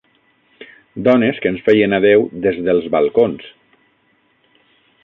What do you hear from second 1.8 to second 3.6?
adéu des dels balcons.